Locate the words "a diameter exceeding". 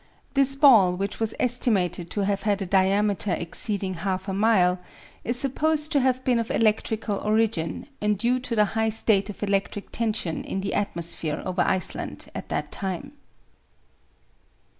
2.59-3.93